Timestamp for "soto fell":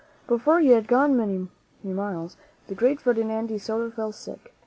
3.59-4.11